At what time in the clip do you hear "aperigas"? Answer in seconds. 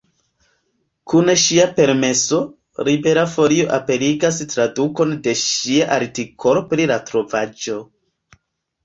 3.77-4.39